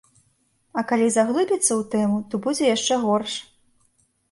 А 0.81 0.83
калі 0.91 1.09
заглыбіцца 1.15 1.67
ў 1.67 1.79
тэму, 1.97 2.17
то 2.33 2.41
будзе 2.47 2.67
яшчэ 2.75 3.01
горш. 3.07 3.39